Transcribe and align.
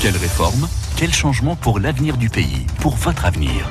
Quelle 0.00 0.16
réforme 0.16 0.66
Quel 0.96 1.12
changement 1.12 1.56
pour 1.56 1.78
l'avenir 1.78 2.16
du 2.16 2.30
pays 2.30 2.64
Pour 2.80 2.96
votre 2.96 3.26
avenir 3.26 3.68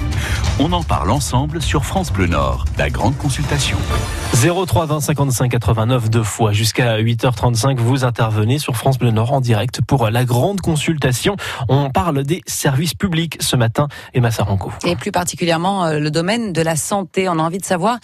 On 0.59 0.71
en 0.73 0.83
parle 0.83 1.09
ensemble 1.09 1.59
sur 1.59 1.85
France 1.85 2.13
Bleu 2.13 2.27
Nord, 2.27 2.65
la 2.77 2.91
grande 2.91 3.17
consultation. 3.17 3.79
03 4.35 4.85
20 4.85 4.99
55 4.99 5.49
89 5.49 6.11
deux 6.11 6.21
fois 6.21 6.51
jusqu'à 6.51 7.01
8h35 7.01 7.77
vous 7.79 8.05
intervenez 8.05 8.59
sur 8.59 8.77
France 8.77 8.99
Bleu 8.99 9.09
Nord 9.09 9.33
en 9.33 9.41
direct 9.41 9.81
pour 9.81 10.07
la 10.11 10.23
grande 10.23 10.61
consultation. 10.61 11.35
On 11.67 11.89
parle 11.89 12.23
des 12.23 12.43
services 12.45 12.93
publics 12.93 13.37
ce 13.39 13.55
matin 13.55 13.87
Emma 14.13 14.29
Saranco. 14.29 14.71
Et 14.85 14.95
plus 14.95 15.11
particulièrement 15.11 15.85
euh, 15.85 15.99
le 15.99 16.11
domaine 16.11 16.53
de 16.53 16.61
la 16.61 16.75
santé. 16.75 17.27
On 17.27 17.39
a 17.39 17.41
envie 17.41 17.57
de 17.57 17.65
savoir 17.65 17.97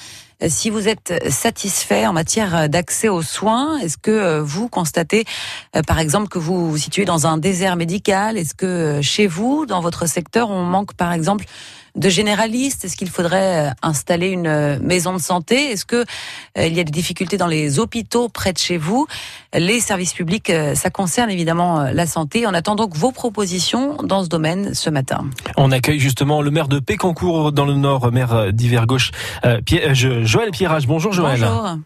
si 0.48 0.70
vous 0.70 0.88
êtes 0.88 1.14
satisfait 1.30 2.06
en 2.08 2.14
matière 2.14 2.70
d'accès 2.70 3.10
aux 3.10 3.22
soins, 3.22 3.78
est-ce 3.80 3.98
que 3.98 4.12
euh, 4.12 4.42
vous 4.44 4.70
constatez, 4.70 5.26
par 5.88 6.00
exemple, 6.00 6.28
que 6.28 6.40
vous 6.40 6.70
vous 6.70 6.78
situez 6.78 7.06
dans 7.06 7.28
un 7.28 7.38
désert 7.38 7.76
médical? 7.76 8.38
Est-ce 8.38 8.54
que 8.54 9.02
chez 9.02 9.28
vous, 9.28 9.66
dans 9.66 9.82
votre 9.82 10.08
secteur, 10.08 10.50
on 10.50 10.64
manque, 10.64 10.94
par 10.94 11.14
exemple, 11.14 11.46
de 11.96 12.10
généralistes? 12.10 12.86
Est-ce 12.86 12.96
qu'il 12.96 13.10
faudrait 13.10 13.72
installer 13.82 14.28
une 14.28 14.80
maison 14.80 15.14
de 15.14 15.22
santé? 15.22 15.72
Est-ce 15.72 15.86
que 15.86 16.06
il 16.58 16.74
y 16.74 16.80
a 16.80 16.84
des 16.84 16.92
difficultés 16.92 17.38
dans 17.38 17.48
les 17.48 17.80
hôpitaux 17.80 18.30
près 18.30 18.54
de 18.54 18.58
chez 18.58 18.78
vous? 18.78 19.08
Les 19.54 19.80
services 19.80 20.14
publics, 20.14 20.52
ça 20.76 20.90
concerne 20.90 21.30
évidemment 21.30 21.84
la 21.84 22.06
santé. 22.06 22.46
On 22.48 22.54
attend 22.54 22.76
donc 22.76 22.96
vos 22.96 23.12
propositions 23.12 23.98
dans 24.04 24.24
ce 24.24 24.30
domaine 24.30 24.74
ce 24.74 24.90
matin. 24.90 25.26
On 25.58 25.72
accueille 25.72 26.00
justement 26.00 26.42
le 26.42 26.52
maire 26.52 26.68
de 26.68 26.80
Pécancourt 26.80 27.52
dans 27.52 27.66
le 27.66 27.76
Nord, 27.76 28.12
maire 28.12 28.52
d'hiver 28.54 28.86
gauche, 28.88 29.12
euh, 29.46 29.60
Joël 30.24 30.52
Pierrage. 30.52 30.88
Bonjour 30.88 31.14
Joël. 31.14 31.40
Bonjour. 31.40 31.78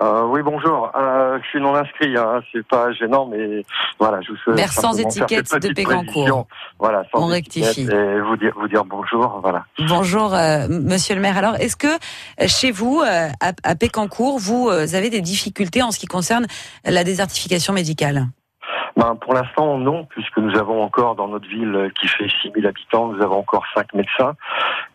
Euh, 0.00 0.24
oui, 0.26 0.40
bonjour. 0.42 0.90
Euh, 0.96 1.38
je 1.42 1.48
suis 1.48 1.60
non 1.60 1.74
inscrit, 1.74 2.16
hein. 2.16 2.42
c'est 2.52 2.66
pas 2.66 2.92
gênant, 2.92 3.26
mais 3.26 3.64
voilà, 3.98 4.20
je 4.22 4.32
vous 4.32 4.36
souhaite 4.38 4.56
Maire 4.56 4.72
sans 4.72 4.98
étiquette 4.98 5.54
de 5.60 5.72
Pégancourt. 5.72 6.46
Voilà, 6.78 7.04
sans 7.12 7.22
On 7.22 7.26
rectifie. 7.26 7.82
Et 7.82 8.20
vous 8.20 8.36
dire, 8.36 8.52
vous 8.56 8.68
dire 8.68 8.84
bonjour, 8.84 9.40
voilà. 9.42 9.64
Bonjour, 9.78 10.34
euh, 10.34 10.66
Monsieur 10.68 11.14
le 11.14 11.20
maire. 11.20 11.38
Alors, 11.38 11.56
est-ce 11.56 11.76
que 11.76 11.86
euh, 11.86 12.46
chez 12.46 12.72
vous, 12.72 13.00
euh, 13.00 13.28
à, 13.40 13.52
à 13.62 13.74
Pécancourt, 13.76 14.38
vous 14.38 14.68
avez 14.68 15.10
des 15.10 15.20
difficultés 15.20 15.82
en 15.82 15.90
ce 15.90 15.98
qui 15.98 16.06
concerne 16.06 16.46
la 16.84 17.04
désertification 17.04 17.72
médicale? 17.72 18.26
Ben, 18.96 19.16
pour 19.16 19.34
l'instant, 19.34 19.76
non, 19.78 20.04
puisque 20.04 20.38
nous 20.38 20.56
avons 20.56 20.82
encore 20.82 21.16
dans 21.16 21.26
notre 21.26 21.48
ville 21.48 21.90
qui 22.00 22.06
fait 22.06 22.28
6000 22.42 22.66
habitants, 22.66 23.08
nous 23.08 23.22
avons 23.22 23.38
encore 23.38 23.64
5 23.74 23.92
médecins. 23.94 24.34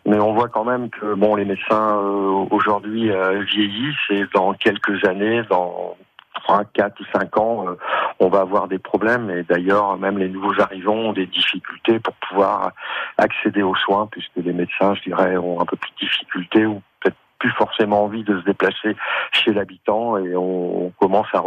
Mais 0.06 0.18
on 0.18 0.32
voit 0.32 0.48
quand 0.48 0.64
même 0.64 0.88
que 0.88 1.14
bon, 1.14 1.34
les 1.34 1.44
médecins 1.44 1.98
euh, 1.98 2.46
aujourd'hui 2.50 3.10
euh, 3.10 3.42
vieillissent 3.42 4.10
et 4.10 4.24
dans 4.32 4.54
quelques 4.54 5.04
années, 5.04 5.42
dans 5.50 5.96
3, 6.44 6.64
4 6.72 7.00
ou 7.00 7.04
5 7.12 7.36
ans, 7.36 7.68
euh, 7.68 7.76
on 8.18 8.28
va 8.28 8.40
avoir 8.40 8.68
des 8.68 8.78
problèmes. 8.78 9.28
Et 9.30 9.42
d'ailleurs, 9.42 9.98
même 9.98 10.16
les 10.16 10.28
nouveaux 10.28 10.58
arrivants 10.60 10.94
ont 10.94 11.12
des 11.12 11.26
difficultés 11.26 11.98
pour 11.98 12.14
pouvoir 12.14 12.72
accéder 13.18 13.62
aux 13.62 13.76
soins, 13.76 14.08
puisque 14.10 14.36
les 14.36 14.54
médecins, 14.54 14.94
je 14.94 15.02
dirais, 15.02 15.36
ont 15.36 15.60
un 15.60 15.66
peu 15.66 15.76
plus 15.76 15.90
de 15.90 16.06
difficultés 16.06 16.64
ou 16.64 16.80
peut-être 17.00 17.16
plus 17.38 17.50
forcément 17.52 18.04
envie 18.04 18.24
de 18.24 18.38
se 18.38 18.44
déplacer 18.44 18.96
chez 19.32 19.52
l'habitant 19.52 20.16
et 20.18 20.36
on, 20.36 20.92
commence 21.00 21.28
à 21.32 21.38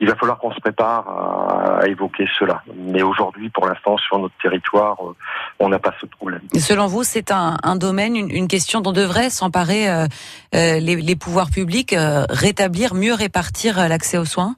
il 0.00 0.08
va 0.08 0.16
falloir 0.16 0.38
qu'on 0.38 0.52
se 0.52 0.60
prépare 0.60 1.08
à, 1.08 1.86
évoquer 1.86 2.26
cela. 2.38 2.62
Mais 2.76 3.02
aujourd'hui, 3.02 3.50
pour 3.50 3.66
l'instant, 3.66 3.96
sur 3.98 4.18
notre 4.18 4.34
territoire, 4.42 4.96
euh, 5.04 5.14
on 5.58 5.68
n'a 5.68 5.78
pas 5.78 5.94
ce 6.00 6.06
problème. 6.06 6.40
Selon 6.58 6.86
vous, 6.86 7.02
c'est 7.02 7.30
un, 7.30 7.76
domaine, 7.76 8.16
une, 8.16 8.48
question 8.48 8.80
dont 8.80 8.92
devraient 8.92 9.30
s'emparer 9.30 9.88
euh, 9.88 10.06
euh, 10.54 10.80
les, 10.80 11.16
pouvoirs 11.16 11.50
publics, 11.50 11.94
rétablir, 12.28 12.94
mieux 12.94 13.14
répartir 13.14 13.88
l'accès 13.88 14.18
aux 14.18 14.24
soins? 14.24 14.56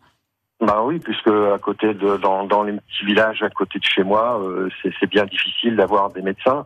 Bah 0.60 0.83
oui, 0.84 0.98
puisque 1.00 1.28
à 1.28 1.58
côté 1.58 1.94
de 1.94 2.16
dans, 2.16 2.44
dans 2.44 2.62
les 2.62 2.72
petits 2.72 3.05
villages 3.05 3.42
à 3.42 3.50
côté 3.50 3.78
de 3.78 3.84
chez 3.84 4.05
moi, 4.05 4.41
euh, 4.41 4.69
c'est 4.83 5.11
bien 5.11 5.24
difficile 5.24 5.77
d'avoir 5.77 6.11
des 6.11 6.22
médecins. 6.22 6.64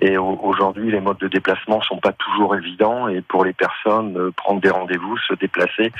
Et 0.00 0.18
aujourd'hui, 0.18 0.92
les 0.92 1.00
modes 1.00 1.18
de 1.18 1.26
déplacement 1.26 1.80
sont 1.80 1.96
pas 1.96 2.12
toujours 2.12 2.54
évidents. 2.54 3.08
Et 3.08 3.22
pour 3.22 3.44
les 3.44 3.54
personnes, 3.54 4.16
euh, 4.16 4.30
prendre 4.30 4.60
des 4.60 4.68
rendez-vous, 4.68 5.16
se 5.26 5.34
déplacer, 5.34 5.90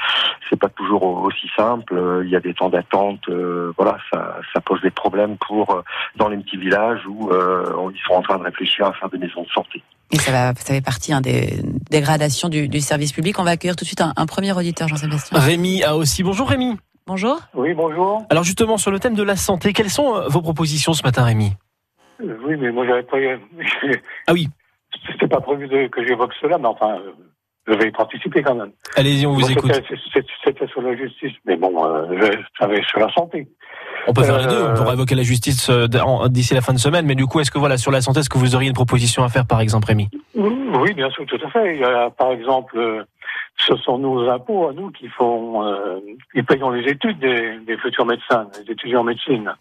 c'est 0.48 0.58
pas 0.58 0.68
toujours 0.68 1.02
aussi 1.02 1.50
simple. 1.56 1.94
Euh, 1.94 2.22
il 2.24 2.30
y 2.30 2.36
a 2.36 2.40
des 2.40 2.54
temps 2.54 2.68
d'attente. 2.68 3.28
voilà, 3.76 3.96
ça, 4.12 4.36
ça 4.52 4.60
pose 4.60 4.80
des 4.82 4.90
problèmes 4.90 5.36
pour 5.38 5.82
dans 6.16 6.28
les 6.28 6.36
petits 6.36 6.58
villages 6.58 7.06
où 7.06 7.30
ils 7.32 8.00
sont 8.06 8.14
en 8.14 8.22
train 8.22 8.38
de 8.38 8.44
réfléchir 8.44 8.86
à 8.86 8.92
faire 8.92 9.08
des 9.08 9.18
maisons 9.18 9.42
de 9.42 9.48
santé. 9.48 9.82
Et 10.12 10.18
ça, 10.18 10.32
va, 10.32 10.52
ça 10.54 10.74
fait 10.74 10.80
partie 10.80 11.12
hein, 11.12 11.20
des 11.20 11.60
dégradations 11.90 12.48
du, 12.48 12.68
du, 12.68 12.80
service 12.80 13.12
public. 13.12 13.38
On 13.38 13.44
va 13.44 13.52
accueillir 13.52 13.76
tout 13.76 13.84
de 13.84 13.86
suite 13.86 14.00
un, 14.00 14.12
un 14.16 14.26
premier 14.26 14.52
auditeur, 14.52 14.88
Jean-Sébastien. 14.88 15.38
Rémi 15.38 15.84
a 15.84 15.96
aussi. 15.96 16.22
Bonjour 16.22 16.48
Rémi. 16.48 16.76
Bonjour. 17.06 17.38
Oui, 17.54 17.74
bonjour. 17.74 18.24
Alors 18.30 18.44
justement, 18.44 18.76
sur 18.76 18.90
le 18.90 18.98
thème 19.00 19.14
de 19.14 19.22
la 19.22 19.36
santé, 19.36 19.72
quelles 19.72 19.90
sont 19.90 20.14
euh, 20.16 20.28
vos 20.28 20.42
propositions 20.42 20.92
ce 20.92 21.02
matin, 21.02 21.24
Rémi? 21.24 21.52
Euh, 22.22 22.36
Oui, 22.46 22.56
mais 22.58 22.70
moi 22.70 22.86
j'avais 22.86 23.02
pas... 23.02 23.16
ah 24.28 24.32
oui 24.32 24.48
C'était 25.10 25.26
pas 25.28 25.40
prévu 25.40 25.68
que 25.90 26.06
j'évoque 26.06 26.32
cela, 26.40 26.58
mais 26.58 26.66
enfin, 26.68 26.96
euh, 26.98 27.12
je 27.66 27.74
vais 27.74 27.88
y 27.88 27.92
participer 27.92 28.42
quand 28.42 28.54
même. 28.54 28.70
Allez-y, 28.96 29.26
on 29.26 29.32
vous 29.32 29.50
écoute. 29.50 29.72
C'était 30.44 30.66
sur 30.68 30.82
la 30.82 30.96
justice, 30.96 31.32
mais 31.46 31.56
bon, 31.56 31.72
ça 32.58 32.64
avait 32.64 32.82
sur 32.82 32.98
la 33.00 33.12
santé. 33.12 33.48
On 34.06 34.12
peut 34.14 34.22
faire 34.22 34.38
les 34.38 34.46
deux, 34.46 34.62
on 34.62 34.74
pourra 34.74 34.94
évoquer 34.94 35.14
la 35.14 35.22
justice 35.22 35.68
d'ici 36.28 36.54
la 36.54 36.62
fin 36.62 36.72
de 36.72 36.78
semaine, 36.78 37.06
mais 37.06 37.14
du 37.14 37.26
coup, 37.26 37.38
est-ce 37.40 37.50
que 37.50 37.58
voilà, 37.58 37.76
sur 37.76 37.90
la 37.90 38.00
santé, 38.00 38.20
est-ce 38.20 38.30
que 38.30 38.38
vous 38.38 38.54
auriez 38.54 38.68
une 38.68 38.74
proposition 38.74 39.22
à 39.24 39.28
faire, 39.28 39.46
par 39.46 39.60
exemple, 39.60 39.88
Rémi? 39.88 40.08
Oui, 40.34 40.94
bien 40.94 41.10
sûr, 41.10 41.26
tout 41.26 41.38
à 41.44 41.50
fait. 41.50 41.74
Il 41.74 41.80
y 41.80 41.84
a, 41.84 42.08
par 42.10 42.32
exemple, 42.32 43.04
ce 43.66 43.76
sont 43.76 43.98
nos 43.98 44.28
impôts 44.28 44.68
à 44.68 44.72
nous 44.72 44.90
qui 44.90 45.08
font, 45.08 45.64
euh, 45.64 45.98
qui 46.34 46.42
payons 46.42 46.70
les 46.70 46.88
études 46.90 47.18
des, 47.18 47.58
des, 47.66 47.76
futurs 47.78 48.06
médecins, 48.06 48.46
des 48.54 48.72
étudiants 48.72 49.00
en 49.00 49.04
médecine. 49.04 49.52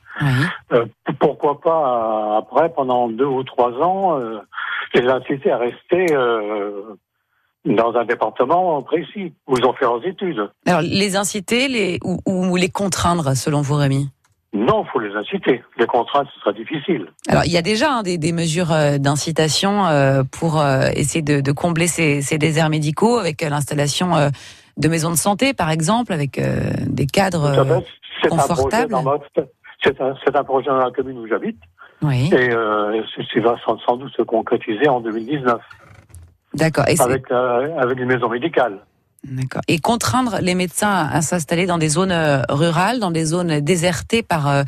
Euh, 0.72 0.86
pourquoi 1.20 1.60
pas 1.60 2.38
après, 2.38 2.70
pendant 2.70 3.10
deux 3.10 3.26
ou 3.26 3.44
trois 3.44 3.72
ans, 3.82 4.20
euh, 4.20 4.40
les 4.94 5.08
inciter 5.08 5.52
à 5.52 5.58
rester 5.58 6.06
euh, 6.12 6.96
dans 7.66 7.94
un 7.96 8.06
département 8.06 8.82
précis 8.82 9.34
où 9.48 9.58
ils 9.58 9.66
ont 9.66 9.74
fait 9.74 9.86
leurs 9.86 10.06
études. 10.06 10.50
Alors 10.66 10.82
les 10.82 11.16
inciter, 11.16 11.68
les 11.68 12.00
ou, 12.04 12.20
ou 12.26 12.56
les 12.56 12.70
contraindre, 12.70 13.36
selon 13.36 13.62
vous, 13.62 13.76
Rémi? 13.76 14.10
Non, 14.52 14.84
il 14.84 14.90
faut 14.92 15.00
les 15.00 15.14
inciter. 15.16 15.64
Les 15.78 15.86
contraintes, 15.86 16.28
ce 16.34 16.40
sera 16.40 16.54
difficile. 16.54 17.08
Alors, 17.28 17.44
il 17.46 17.52
y 17.52 17.58
a 17.58 17.62
déjà 17.62 17.92
hein, 17.92 18.04
des, 18.04 18.18
des, 18.18 18.32
mesures 18.32 18.72
euh, 18.72 18.98
d'incitation 18.98 19.86
euh, 19.86 20.24
pour 20.24 20.60
euh, 20.60 20.90
essayer 20.96 21.22
de, 21.22 21.40
de 21.40 21.52
combler 21.52 21.86
ces, 21.86 22.22
ces, 22.22 22.40
déserts 22.40 22.70
médicaux 22.70 23.20
avec 23.20 23.42
l'installation 23.42 24.12
de 24.78 24.88
maisons 24.88 25.12
de 25.12 25.18
santé, 25.18 25.54
par 25.54 25.70
exemple, 25.70 26.14
avec 26.14 26.42
des 26.88 27.06
cadres 27.06 27.84
confortables. 28.28 28.96
C'est 29.84 30.02
un, 30.02 30.14
un, 30.34 30.44
projet 30.44 30.68
dans 30.68 30.78
la 30.78 30.92
commune 30.92 31.20
où 31.20 31.28
j'habite. 31.28 31.60
Oui. 32.02 32.30
Et 32.34 32.50
c'est 33.32 33.40
va 33.40 33.56
sans, 33.66 33.78
sans, 33.80 33.98
doute 33.98 34.12
se 34.16 34.24
concrétiser 34.24 34.90
en 34.90 35.00
2019. 35.00 35.62
D'accord. 36.56 36.86
Avec, 37.00 37.32
avec 37.32 38.00
une 38.00 38.08
maison 38.08 38.30
médicale. 38.30 38.80
D'accord. 39.24 39.62
Et 39.68 39.80
contraindre 39.80 40.38
les 40.42 40.56
médecins 40.56 41.08
à 41.12 41.22
s'installer 41.22 41.66
dans 41.66 41.78
des 41.78 41.90
zones 41.90 42.12
euh, 42.12 42.42
rurales, 42.50 43.00
dans 43.00 43.12
des 43.12 43.26
zones 43.26 43.60
désertées 43.60 44.24
par 44.24 44.48
euh, 44.48 44.64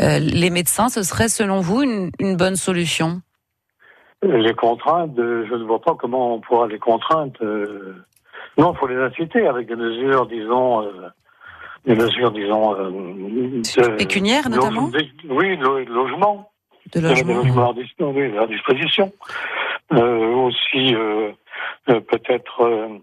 euh, 0.00 0.18
les 0.18 0.50
médecins, 0.50 0.88
ce 0.88 1.02
serait 1.02 1.28
selon 1.28 1.60
vous 1.60 1.82
une, 1.82 2.36
bonne 2.36 2.56
solution? 2.56 3.20
Les 4.22 4.54
contraintes, 4.54 5.12
je 5.16 5.54
ne 5.54 5.64
vois 5.64 5.80
pas 5.80 5.94
comment 5.94 6.34
on 6.34 6.40
pourra 6.40 6.66
les 6.66 6.78
contraindre. 6.78 7.32
Non, 8.56 8.72
il 8.72 8.78
faut 8.78 8.86
les 8.86 8.96
inciter 8.96 9.46
avec 9.46 9.68
des 9.68 9.76
mesures, 9.76 10.26
disons, 10.26 10.90
des 11.84 11.94
mesures, 11.94 12.32
disons, 12.32 12.74
pécuniaires 13.98 14.48
notamment? 14.48 14.90
oui, 15.28 15.56
de 15.58 15.92
logement. 15.92 16.50
De 16.94 17.00
logement. 17.00 17.74
oui, 18.00 18.38
à 18.38 18.46
disposition. 18.46 19.12
aussi, 19.90 20.94
peut-être 21.86 23.02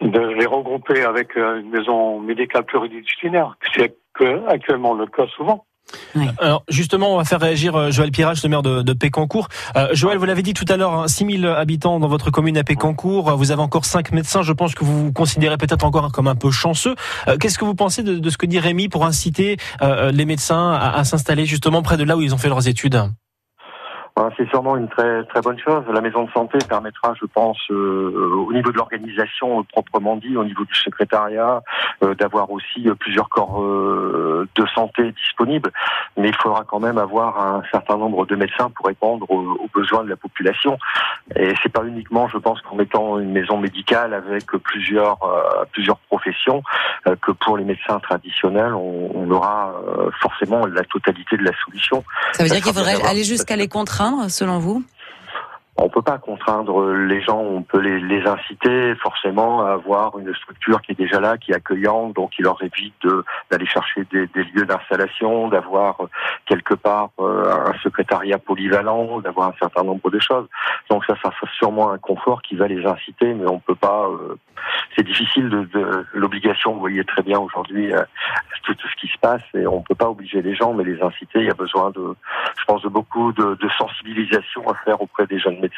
de 0.00 0.20
les 0.20 0.46
regrouper 0.46 1.02
avec 1.02 1.36
euh, 1.36 1.60
une 1.60 1.70
maison 1.70 2.20
médicale 2.20 2.64
pluridisciplinaire, 2.64 3.56
c'est 3.74 3.96
actuellement 4.48 4.94
le 4.94 5.06
cas 5.06 5.26
souvent. 5.34 5.64
Alors 6.38 6.62
justement, 6.68 7.14
on 7.14 7.16
va 7.16 7.24
faire 7.24 7.40
réagir 7.40 7.74
euh, 7.74 7.90
Joël 7.90 8.10
Pirage, 8.10 8.42
le 8.42 8.48
maire 8.48 8.62
de, 8.62 8.82
de 8.82 8.92
Pécancourt. 8.92 9.48
Euh, 9.76 9.88
Joël, 9.92 10.18
vous 10.18 10.24
l'avez 10.24 10.42
dit 10.42 10.54
tout 10.54 10.66
à 10.68 10.76
l'heure, 10.76 11.08
6000 11.08 11.44
hein, 11.44 11.54
habitants 11.54 11.98
dans 11.98 12.06
votre 12.06 12.30
commune 12.30 12.56
à 12.58 12.64
Pécancourt. 12.64 13.36
Vous 13.36 13.50
avez 13.50 13.62
encore 13.62 13.84
5 13.84 14.12
médecins. 14.12 14.42
Je 14.42 14.52
pense 14.52 14.74
que 14.74 14.84
vous 14.84 15.06
vous 15.06 15.12
considérez 15.12 15.56
peut-être 15.56 15.84
encore 15.84 16.12
comme 16.12 16.28
un 16.28 16.36
peu 16.36 16.50
chanceux. 16.50 16.94
Qu'est-ce 17.40 17.58
que 17.58 17.64
vous 17.64 17.74
pensez 17.74 18.02
de, 18.02 18.30
ce 18.30 18.36
que 18.36 18.46
dit 18.46 18.58
Rémi 18.58 18.88
pour 18.88 19.04
inciter 19.04 19.56
les 19.80 20.24
médecins 20.26 20.70
à, 20.70 20.96
à 20.96 21.04
s'installer 21.04 21.46
justement 21.46 21.82
près 21.82 21.96
de 21.96 22.04
là 22.04 22.16
où 22.16 22.22
ils 22.22 22.34
ont 22.34 22.38
fait 22.38 22.48
leurs 22.48 22.68
études? 22.68 23.02
C'est 24.36 24.48
sûrement 24.48 24.76
une 24.76 24.88
très 24.88 25.24
très 25.24 25.40
bonne 25.40 25.58
chose. 25.58 25.84
La 25.92 26.00
maison 26.00 26.24
de 26.24 26.30
santé 26.32 26.58
permettra, 26.68 27.14
je 27.20 27.26
pense, 27.26 27.58
euh, 27.70 28.44
au 28.46 28.52
niveau 28.52 28.72
de 28.72 28.76
l'organisation 28.76 29.62
proprement 29.64 30.16
dit, 30.16 30.36
au 30.36 30.44
niveau 30.44 30.64
du 30.64 30.74
secrétariat, 30.74 31.62
euh, 32.02 32.14
d'avoir 32.14 32.50
aussi 32.50 32.88
plusieurs 32.98 33.28
corps 33.28 33.62
euh, 33.62 34.48
de 34.54 34.66
santé 34.74 35.12
disponibles. 35.12 35.70
Mais 36.16 36.28
il 36.28 36.34
faudra 36.36 36.64
quand 36.64 36.80
même 36.80 36.98
avoir 36.98 37.38
un 37.38 37.62
certain 37.70 37.96
nombre 37.96 38.26
de 38.26 38.36
médecins 38.36 38.70
pour 38.70 38.86
répondre 38.86 39.30
aux, 39.30 39.68
besoins 39.72 40.02
de 40.02 40.10
la 40.10 40.16
population. 40.16 40.76
Et 41.36 41.54
c'est 41.62 41.72
pas 41.72 41.84
uniquement, 41.84 42.28
je 42.28 42.38
pense, 42.38 42.60
qu'en 42.62 42.74
mettant 42.74 43.18
une 43.18 43.30
maison 43.30 43.58
médicale 43.58 44.12
avec 44.14 44.46
plusieurs 44.64 45.18
plusieurs 45.72 45.98
professions 45.98 46.62
que 47.04 47.30
pour 47.30 47.56
les 47.56 47.64
médecins 47.64 48.00
traditionnels, 48.00 48.74
on, 48.74 49.10
on 49.14 49.30
aura 49.30 49.74
forcément 50.20 50.66
la 50.66 50.82
totalité 50.84 51.36
de 51.36 51.44
la 51.44 51.52
solution. 51.64 52.02
Ça 52.32 52.42
veut 52.42 52.48
dire 52.48 52.60
qu'il 52.60 52.74
faudrait 52.74 53.00
aller 53.02 53.22
jusqu'à 53.22 53.56
les 53.56 53.68
selon 54.28 54.58
vous? 54.58 54.82
On 55.82 55.88
peut 55.88 56.02
pas 56.02 56.18
contraindre 56.18 56.92
les 56.92 57.22
gens, 57.22 57.38
on 57.38 57.62
peut 57.62 57.80
les, 57.80 58.20
inciter 58.20 58.94
forcément 58.96 59.64
à 59.64 59.72
avoir 59.72 60.18
une 60.18 60.34
structure 60.34 60.82
qui 60.82 60.92
est 60.92 60.94
déjà 60.94 61.20
là, 61.20 61.38
qui 61.38 61.52
est 61.52 61.54
accueillante, 61.54 62.14
donc 62.14 62.32
il 62.38 62.42
leur 62.42 62.62
évite 62.62 63.06
d'aller 63.50 63.64
chercher 63.64 64.04
des, 64.12 64.28
lieux 64.54 64.66
d'installation, 64.66 65.48
d'avoir 65.48 65.96
quelque 66.44 66.74
part 66.74 67.10
euh, 67.18 67.68
un 67.68 67.78
secrétariat 67.82 68.38
polyvalent, 68.38 69.20
d'avoir 69.20 69.48
un 69.48 69.54
certain 69.58 69.82
nombre 69.82 70.10
de 70.10 70.18
choses. 70.18 70.46
Donc 70.90 71.04
ça, 71.06 71.14
ça 71.22 71.30
sera 71.30 71.50
sûrement 71.56 71.90
un 71.90 71.98
confort 71.98 72.42
qui 72.42 72.56
va 72.56 72.68
les 72.68 72.84
inciter, 72.84 73.32
mais 73.32 73.48
on 73.48 73.58
peut 73.58 73.74
pas. 73.74 74.06
Euh, 74.06 74.36
c'est 74.94 75.04
difficile 75.04 75.48
de, 75.48 75.62
de 75.64 76.04
l'obligation. 76.12 76.74
Vous 76.74 76.80
voyez 76.80 77.04
très 77.04 77.22
bien 77.22 77.38
aujourd'hui 77.38 77.94
euh, 77.94 78.02
tout, 78.64 78.74
tout, 78.74 78.88
ce 78.88 78.96
qui 79.00 79.10
se 79.10 79.18
passe, 79.18 79.42
et 79.54 79.66
on 79.66 79.80
peut 79.80 79.94
pas 79.94 80.10
obliger 80.10 80.42
les 80.42 80.54
gens, 80.54 80.74
mais 80.74 80.84
les 80.84 81.00
inciter. 81.00 81.40
Il 81.40 81.46
y 81.46 81.50
a 81.50 81.54
besoin 81.54 81.90
de, 81.90 82.14
je 82.58 82.64
pense, 82.66 82.82
de 82.82 82.88
beaucoup 82.88 83.32
de, 83.32 83.54
de 83.54 83.68
sensibilisation 83.78 84.68
à 84.68 84.74
faire 84.84 85.00
auprès 85.00 85.26
des 85.26 85.38
jeunes 85.38 85.58
médecins 85.58 85.69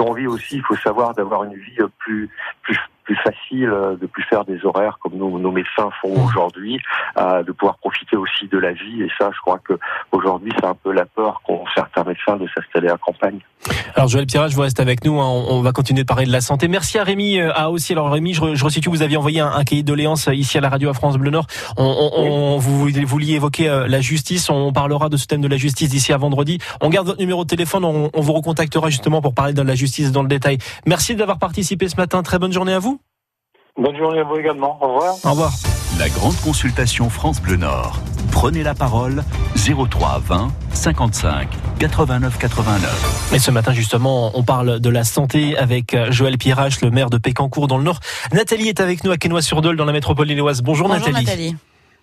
ont 0.00 0.10
envie 0.10 0.26
aussi, 0.26 0.56
il 0.56 0.62
faut 0.62 0.76
savoir, 0.76 1.14
d'avoir 1.14 1.44
une 1.44 1.54
vie 1.54 1.78
plus 1.98 2.30
plus 2.62 2.78
plus 3.08 3.16
facile 3.16 3.70
euh, 3.70 3.96
de 3.96 4.06
plus 4.06 4.22
faire 4.24 4.44
des 4.44 4.62
horaires 4.66 4.98
comme 5.02 5.14
nos, 5.16 5.38
nos 5.38 5.50
médecins 5.50 5.88
font 6.02 6.14
mmh. 6.14 6.26
aujourd'hui, 6.26 6.78
euh, 7.16 7.42
de 7.42 7.52
pouvoir 7.52 7.78
profiter 7.78 8.16
aussi 8.16 8.46
de 8.48 8.58
la 8.58 8.72
vie. 8.72 9.02
Et 9.02 9.08
ça, 9.18 9.30
je 9.34 9.40
crois 9.40 9.58
que 9.66 9.72
aujourd'hui, 10.12 10.52
c'est 10.60 10.66
un 10.66 10.74
peu 10.74 10.92
la 10.92 11.06
peur 11.06 11.40
qu'ont 11.42 11.64
certains 11.74 12.04
médecins 12.04 12.36
de 12.36 12.46
s'installer 12.54 12.88
à 12.88 12.98
campagne. 12.98 13.38
Alors 13.94 14.08
Joël 14.08 14.26
Pirage, 14.26 14.54
vous 14.54 14.60
restez 14.60 14.82
avec 14.82 15.04
nous. 15.06 15.18
Hein. 15.20 15.26
On, 15.26 15.62
va 15.62 15.72
continuer 15.72 16.02
de 16.02 16.06
parler 16.06 16.26
de 16.26 16.32
la 16.32 16.42
santé. 16.42 16.68
Merci 16.68 16.98
à 16.98 17.04
Rémi. 17.04 17.38
Euh, 17.38 17.50
à 17.54 17.70
aussi. 17.70 17.94
Alors 17.94 18.10
Rémi, 18.10 18.34
je, 18.34 18.54
je 18.54 18.64
resitue, 18.64 18.90
vous 18.90 19.00
aviez 19.00 19.16
envoyé 19.16 19.40
un, 19.40 19.64
cahier 19.64 19.82
de 19.82 19.86
doléances 19.86 20.28
ici 20.30 20.58
à 20.58 20.60
la 20.60 20.68
radio 20.68 20.90
à 20.90 20.94
France 20.94 21.16
Bleu 21.16 21.30
Nord. 21.30 21.46
On, 21.78 22.10
on, 22.14 22.58
vous, 22.58 22.78
vous 22.78 23.06
vouliez 23.06 23.36
évoquer 23.36 23.84
la 23.88 24.00
justice. 24.02 24.50
On 24.50 24.70
parlera 24.72 25.08
de 25.08 25.16
ce 25.16 25.26
thème 25.26 25.40
de 25.40 25.48
la 25.48 25.56
justice 25.56 25.88
d'ici 25.88 26.12
à 26.12 26.18
vendredi. 26.18 26.58
On 26.82 26.90
garde 26.90 27.06
votre 27.06 27.20
numéro 27.20 27.44
de 27.44 27.48
téléphone. 27.48 27.86
On, 27.86 28.10
on 28.12 28.20
vous 28.20 28.32
recontactera 28.34 28.90
justement 28.90 29.22
pour 29.22 29.34
parler 29.34 29.54
de 29.54 29.62
la 29.62 29.74
justice 29.74 30.12
dans 30.12 30.22
le 30.22 30.28
détail. 30.28 30.58
Merci 30.86 31.16
d'avoir 31.16 31.38
participé 31.38 31.88
ce 31.88 31.96
matin. 31.96 32.22
Très 32.22 32.38
bonne 32.38 32.52
journée 32.52 32.74
à 32.74 32.78
vous. 32.78 32.97
Bonne 33.78 33.96
journée 33.96 34.18
à 34.18 34.24
vous 34.24 34.36
également. 34.36 34.76
Au 34.80 34.88
revoir. 34.88 35.14
Au 35.24 35.30
revoir. 35.30 35.52
La 35.98 36.08
grande 36.08 36.36
consultation 36.40 37.08
France 37.10 37.40
Bleu 37.40 37.56
Nord. 37.56 38.00
Prenez 38.32 38.62
la 38.64 38.74
parole 38.74 39.22
03 39.56 40.20
20 40.24 40.48
55 40.72 41.48
89 41.78 42.38
89. 42.38 43.30
Et 43.32 43.38
ce 43.38 43.50
matin 43.52 43.72
justement, 43.72 44.32
on 44.34 44.42
parle 44.42 44.80
de 44.80 44.90
la 44.90 45.04
santé 45.04 45.56
avec 45.56 45.94
euh, 45.94 46.10
Joël 46.10 46.38
Pirache, 46.38 46.80
le 46.80 46.90
maire 46.90 47.08
de 47.08 47.18
Pécancourt 47.18 47.68
dans 47.68 47.78
le 47.78 47.84
Nord. 47.84 48.00
Nathalie 48.32 48.68
est 48.68 48.80
avec 48.80 49.04
nous 49.04 49.12
à 49.12 49.16
Quesnoy-sur-Dole 49.16 49.76
dans 49.76 49.84
la 49.84 49.92
métropole 49.92 50.26
lilloise. 50.26 50.60
Bonjour, 50.62 50.88
Bonjour 50.88 51.10
Nathalie. 51.10 51.56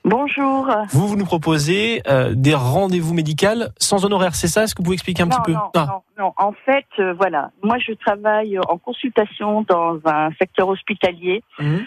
Bonjour. 0.06 0.72
Vous, 0.90 1.08
vous 1.08 1.16
nous 1.16 1.26
proposez 1.26 2.04
euh, 2.08 2.34
des 2.36 2.54
rendez-vous 2.54 3.16
médicaux 3.16 3.66
sans 3.80 4.06
honoraire, 4.06 4.36
c'est 4.36 4.48
ça? 4.48 4.64
Est-ce 4.64 4.76
que 4.76 4.80
vous 4.80 4.86
pouvez 4.86 4.94
expliquer 4.94 5.24
un 5.24 5.28
petit 5.28 5.42
peu? 5.44 5.54
non, 5.54 5.72
ah. 5.76 5.88
non, 6.18 6.26
non, 6.26 6.34
en 6.38 6.52
fait, 6.52 6.86
euh, 7.00 7.16
voilà, 7.16 7.50
moi 7.64 7.78
je 7.80 7.92
travaille 7.94 8.60
en 8.60 8.78
consultation 8.78 9.64
dans 9.64 10.00
un 10.06 10.30
secteur 10.40 10.68
hospitalier. 10.68 11.44
Mmh. 11.58 11.78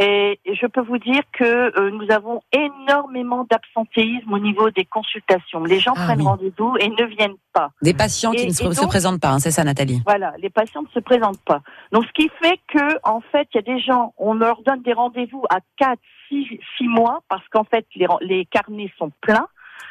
Et 0.00 0.38
je 0.44 0.66
peux 0.66 0.80
vous 0.80 0.98
dire 0.98 1.22
que 1.32 1.44
euh, 1.44 1.90
nous 1.90 2.12
avons 2.12 2.40
énormément 2.52 3.44
d'absentéisme 3.50 4.32
au 4.32 4.38
niveau 4.38 4.70
des 4.70 4.84
consultations. 4.84 5.64
Les 5.64 5.80
gens 5.80 5.94
ah 5.96 6.04
prennent 6.04 6.22
rendez-vous 6.22 6.76
et 6.78 6.88
ne 6.88 7.04
viennent 7.04 7.38
pas. 7.52 7.70
Des 7.82 7.94
patients 7.94 8.30
qui 8.30 8.46
ne 8.46 8.52
se, 8.52 8.86
présentent 8.86 9.20
pas, 9.20 9.30
hein, 9.30 9.38
c'est 9.40 9.50
ça 9.50 9.64
Nathalie? 9.64 10.00
Voilà, 10.04 10.34
les 10.38 10.50
patients 10.50 10.82
ne 10.82 10.88
se 10.88 11.00
présentent 11.00 11.42
pas. 11.44 11.62
Donc 11.90 12.04
ce 12.04 12.12
qui 12.12 12.30
fait 12.40 12.60
que, 12.72 12.98
en 13.02 13.20
fait, 13.32 13.48
il 13.54 13.56
y 13.56 13.58
a 13.58 13.62
des 13.62 13.80
gens, 13.80 14.14
on 14.18 14.34
leur 14.34 14.62
donne 14.62 14.82
des 14.82 14.92
rendez-vous 14.92 15.44
à 15.50 15.58
4, 15.78 15.98
6, 16.28 16.46
6 16.78 16.88
mois 16.88 17.22
parce 17.28 17.46
qu'en 17.48 17.64
fait, 17.64 17.86
les, 17.94 18.06
les 18.20 18.44
carnets 18.46 18.92
sont 18.98 19.10
pleins 19.20 19.48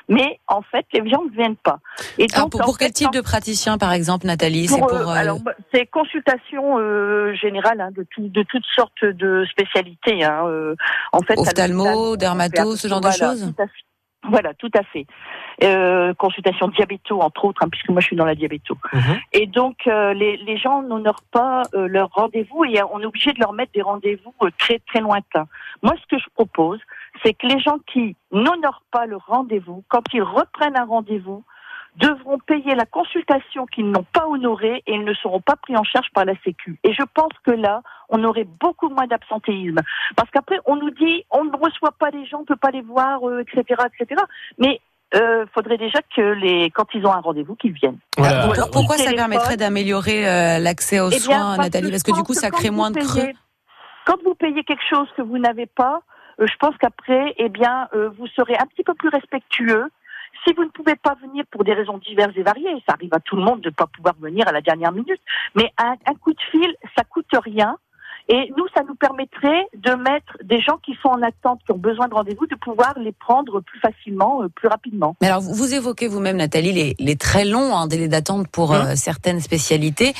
mais 0.10 0.40
en 0.48 0.62
fait, 0.62 0.86
les 0.94 1.10
gens 1.10 1.24
ne 1.24 1.32
viennent 1.32 1.58
pas. 1.58 1.80
Et 2.18 2.28
donc, 2.28 2.52
pour, 2.52 2.78
quel 2.78 2.94
type 2.94 3.12
de 3.12 3.22
praticien, 3.22 3.78
par 3.78 3.92
exemple, 3.92 4.26
Nathalie? 4.26 4.68
C'est 4.68 4.80
pour, 4.80 4.92
euh, 4.92 5.08
alors 5.08 5.40
bah, 5.42 5.54
c'est 5.74 5.86
consultation 5.86 6.80
euh, 6.80 7.34
générale 7.34 7.82
hein, 7.82 7.90
de, 7.92 8.06
tout, 8.10 8.28
de 8.30 8.44
toutes 8.44 8.66
sortes 8.74 9.04
de 9.04 9.46
spécialités. 9.52 10.24
Hein, 10.24 10.46
euh, 10.48 10.76
en 11.12 11.20
fait, 11.20 11.38
ophtalmo, 11.38 12.16
dermato, 12.16 12.76
ce 12.76 12.88
genre 12.88 13.02
de 13.02 13.12
choses? 13.12 13.54
Voilà, 14.28 14.54
tout 14.54 14.72
à 14.74 14.84
fait. 14.84 15.06
Euh, 15.64 16.14
consultation 16.14 16.68
diabéto, 16.68 17.22
entre 17.22 17.46
autres, 17.46 17.64
hein, 17.64 17.70
puisque 17.70 17.90
moi 17.90 18.02
je 18.02 18.08
suis 18.08 18.16
dans 18.16 18.26
la 18.26 18.36
diabéto. 18.36 18.78
Mhm. 18.94 19.20
Et 19.34 19.48
donc, 19.48 19.88
euh, 19.88 20.14
les, 20.14 20.38
les, 20.38 20.58
gens 20.58 20.82
n'honorent 20.84 21.24
pas 21.32 21.64
euh, 21.74 21.88
leur 21.88 22.10
rendez-vous 22.10 22.66
et 22.66 22.82
on 22.92 23.00
est 23.00 23.06
obligé 23.06 23.34
de 23.34 23.40
leur 23.40 23.54
mettre 23.54 23.72
des 23.74 23.82
rendez-vous 23.82 24.34
très 24.60 24.80
très 24.80 25.00
lointains. 25.00 25.48
Moi, 25.82 25.94
ce 26.02 26.16
que 26.16 26.22
je 26.22 26.30
propose, 26.34 26.80
c'est 27.24 27.34
que 27.34 27.48
les 27.48 27.60
gens 27.60 27.78
qui 27.92 28.16
n'honorent 28.32 28.84
pas 28.92 29.06
le 29.06 29.18
rendez-vous, 29.18 29.84
quand 29.90 30.04
ils 30.14 30.22
reprennent 30.22 30.78
un 30.78 30.86
rendez-vous, 30.86 31.44
devront 31.98 32.38
payer 32.40 32.76
la 32.76 32.86
consultation 32.86 33.66
qu'ils 33.66 33.90
n'ont 33.90 34.06
pas 34.14 34.26
honorée 34.28 34.84
et 34.88 34.94
ils 34.94 35.04
ne 35.04 35.14
seront 35.16 35.42
pas 35.42 35.56
pris 35.56 35.76
en 35.76 35.84
charge 35.84 36.08
par 36.14 36.26
la 36.26 36.34
Sécu. 36.44 36.80
Et 36.84 36.94
je 36.94 37.04
pense 37.14 37.32
que 37.46 37.52
là, 37.52 37.82
on 38.10 38.24
aurait 38.24 38.48
beaucoup 38.60 38.90
moins 38.90 39.08
d'absentéisme. 39.08 39.80
Parce 40.16 40.30
qu'après, 40.30 40.60
on 40.66 40.76
nous 40.76 40.92
dit, 40.92 41.26
on 41.32 41.46
ne 41.46 41.58
reçoit 41.58 41.92
pas 41.92 42.10
les 42.12 42.26
gens, 42.26 42.38
on 42.38 42.42
ne 42.42 42.46
peut 42.46 42.56
pas 42.56 42.72
les 42.72 42.82
voir, 42.82 43.20
etc., 43.42 43.64
euh, 43.72 43.88
etc. 44.00 44.22
Mais 44.60 44.80
euh, 45.16 45.46
faudrait 45.54 45.78
déjà 45.78 46.00
que 46.16 46.22
les, 46.22 46.70
quand 46.70 46.88
ils 46.94 47.06
ont 47.06 47.14
un 47.14 47.22
rendez-vous, 47.22 47.56
qu'ils 47.56 47.72
viennent. 47.72 48.00
pourquoi 48.72 48.98
ça 48.98 49.14
permettrait 49.14 49.58
d'améliorer 49.58 50.28
euh, 50.28 50.60
l'accès 50.60 51.00
aux 51.00 51.10
eh 51.10 51.20
soins, 51.20 51.58
Nathalie? 51.58 51.90
Parce 51.90 52.04
que 52.04 52.14
du 52.14 52.24
coup, 52.24 52.34
ça 52.34 52.52
crée 52.52 52.70
moins 52.70 52.92
de 52.92 53.00
creux. 53.00 53.32
Quand 54.06 54.18
vous 54.24 54.36
payez 54.36 54.64
quelque 54.64 54.84
chose 54.90 55.08
que 55.18 55.22
vous 55.22 55.38
n'avez 55.38 55.66
pas, 55.66 56.02
euh, 56.40 56.46
je 56.48 56.56
pense 56.60 56.76
qu'après, 56.78 57.34
eh 57.38 57.50
bien, 57.50 57.90
vous 58.18 58.28
serez 58.28 58.56
un 58.56 58.66
petit 58.66 58.84
peu 58.84 58.94
plus 58.94 59.10
respectueux 59.10 59.90
si 60.46 60.54
vous 60.54 60.64
ne 60.64 60.70
pouvez 60.70 60.96
pas 60.96 61.16
venir 61.22 61.46
pour 61.52 61.64
des 61.64 61.74
raisons 61.74 61.98
diverses 61.98 62.36
et 62.36 62.44
variées, 62.44 62.84
ça 62.88 62.94
arrive 62.94 63.14
à 63.14 63.20
tout 63.20 63.36
le 63.36 63.44
monde 63.44 63.62
de 63.62 63.70
ne 63.70 63.74
pas 63.74 63.88
pouvoir 63.88 64.16
venir 64.20 64.48
à 64.48 64.52
la 64.52 64.62
dernière 64.62 64.92
minute, 64.92 65.22
mais 65.56 65.72
un, 65.78 65.96
coup 66.16 66.34
de 66.34 66.42
fil, 66.52 66.76
ça 66.96 67.04
coûte 67.04 67.26
rien. 67.34 67.78
Et 68.30 68.52
nous, 68.58 68.66
ça 68.76 68.84
nous 68.88 68.96
permettrait 68.96 69.68
de 69.78 69.92
mettre 69.94 70.38
des 70.44 70.60
gens 70.60 70.78
qui 70.84 70.98
sont 71.02 71.08
en 71.10 71.22
attente, 71.22 71.62
qui 71.66 71.72
ont 71.72 71.78
besoin 71.78 72.10
de 72.10 72.14
rendez-vous, 72.14 72.46
de 72.46 72.56
pouvoir 72.56 72.94
les 72.98 73.14
prendre 73.14 73.62
plus 73.62 73.80
facilement, 73.80 74.44
euh, 74.44 74.50
plus 74.50 74.68
rapidement. 74.68 75.16
Mais 75.22 75.28
alors, 75.28 75.42
vous 75.42 75.74
évoquez 75.74 76.08
vous-même, 76.08 76.36
Nathalie, 76.36 76.74
les, 76.74 76.96
les, 77.00 77.16
très 77.16 77.46
longs 77.46 77.76
hein, 77.76 77.88
délais 77.88 78.10
d'attente 78.10 78.50
pour 78.50 78.74
euh, 78.74 78.94
mmh. 78.94 78.96
certaines 78.98 79.40
spécialités. 79.40 80.14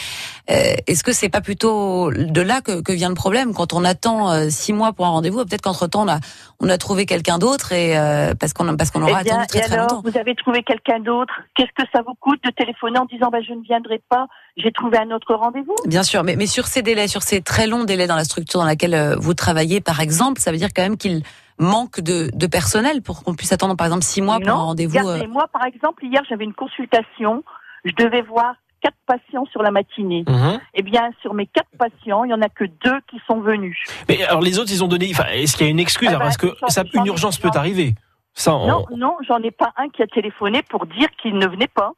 Euh, 0.50 0.76
Est-ce 0.88 1.04
que 1.04 1.12
c'est 1.12 1.28
pas 1.28 1.42
plutôt 1.42 2.12
de 2.12 2.42
là 2.42 2.62
que, 2.62 2.82
que, 2.82 2.94
vient 2.94 3.10
le 3.10 3.16
problème? 3.16 3.54
Quand 3.54 3.74
on 3.74 3.84
attend 3.84 4.32
euh, 4.32 4.48
six 4.50 4.72
mois 4.72 4.94
pour 4.94 5.06
un 5.06 5.10
rendez-vous 5.10 5.44
Peut-être 5.44 5.62
qu'entre 5.62 5.88
temps 5.88 6.04
on 6.04 6.10
a 6.10 6.20
on 6.60 6.70
a 6.70 6.78
trouvé 6.78 7.06
quelqu'un 7.06 7.38
d'autre 7.38 7.72
et 7.72 7.94
parce 8.40 8.54
qu'on 8.54 8.76
parce 8.76 8.90
qu'on 8.90 9.04
aura 9.04 9.22
eh 9.24 9.30
attendu 9.30 9.48
très, 9.48 9.62
très 9.62 9.78
longtemps. 9.78 10.02
Vous 10.04 10.18
avez 10.18 10.34
trouvé 10.34 10.64
quelqu'un 10.64 11.00
d'autre? 11.00 11.34
Qu'est-ce 11.56 11.72
que 11.76 11.88
ça 11.94 12.02
vous 12.02 12.16
coûte 12.16 12.40
de 12.44 12.50
téléphoner 12.50 12.98
en 12.98 13.06
disant 13.06 13.30
bah, 13.30 13.42
je 13.48 13.54
ne 13.54 13.62
viendrai 13.62 14.02
pas 14.10 14.28
j'ai 14.58 14.72
trouvé 14.72 14.98
un 14.98 15.12
autre 15.12 15.36
rendez-vous? 15.36 15.76
Bien 15.86 16.04
sûr, 16.04 16.24
mais, 16.24 16.36
mais 16.36 16.48
sur 16.48 16.66
ces 16.66 16.82
délais, 16.82 17.08
sur 17.08 17.22
ces 17.22 17.42
très 17.42 17.68
longs 17.68 17.84
délais 17.84 17.97
dans 18.06 18.16
la 18.16 18.24
structure 18.24 18.60
dans 18.60 18.66
laquelle 18.66 18.94
euh, 18.94 19.16
vous 19.18 19.34
travaillez, 19.34 19.82
par 19.82 20.00
exemple, 20.02 20.40
ça 20.40 20.52
veut 20.52 20.58
dire 20.58 20.70
quand 20.76 20.84
même 20.84 20.98
qu'il 20.98 21.24
manque 21.58 22.02
de, 22.02 22.30
de, 22.34 22.48
personnel 22.48 23.02
pour 23.02 23.24
qu'on 23.24 23.34
puisse 23.34 23.52
attendre, 23.52 23.76
par 23.76 23.88
exemple, 23.88 24.04
six 24.04 24.22
mois 24.22 24.40
pour 24.40 24.50
un 24.50 24.64
rendez-vous. 24.64 24.98
Euh... 24.98 25.28
Moi, 25.28 25.48
par 25.52 25.66
exemple, 25.66 26.06
hier, 26.06 26.22
j'avais 26.30 26.44
une 26.44 26.54
consultation. 26.54 27.44
Je 27.84 27.94
devais 27.98 28.22
voir 28.22 28.56
quatre 28.82 28.98
patients 29.08 29.46
sur 29.52 29.64
la 29.64 29.72
matinée. 29.72 30.24
Mhm. 30.28 30.60
Eh 30.76 30.84
bien, 30.84 31.10
sur 31.22 31.34
mes 31.34 31.48
quatre 31.48 31.70
patients, 31.78 32.24
il 32.26 32.30
y 32.30 32.34
en 32.34 32.42
a 32.42 32.50
que 32.50 32.66
deux 32.66 33.00
qui 33.10 33.20
sont 33.28 33.40
venus. 33.40 33.78
Mais 34.08 34.24
alors, 34.24 34.42
les 34.42 34.60
autres, 34.60 34.72
ils 34.72 34.84
ont 34.84 34.88
donné. 34.88 35.10
Enfin, 35.12 35.26
est-ce 35.34 35.58
qu'il 35.58 35.66
y 35.66 35.70
a 35.70 35.72
une 35.72 35.80
excuse 35.80 36.10
ah 36.12 36.20
bah, 36.20 36.28
Est-ce 36.28 36.38
que 36.38 36.54
ça, 36.68 36.84
une 36.94 37.08
urgence 37.08 37.38
peut 37.38 37.50
arriver 37.56 37.96
ça, 38.34 38.52
Non, 38.52 38.86
non, 38.96 39.18
j'en 39.28 39.42
ai 39.42 39.52
pas 39.52 39.74
un 39.78 39.90
qui 39.90 40.04
a 40.04 40.08
téléphoné 40.08 40.62
pour 40.62 40.86
dire 40.86 41.08
qu'il 41.22 41.38
ne 41.38 41.48
venait 41.48 41.68
pas. 41.68 41.94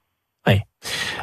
Oui. 0.47 0.61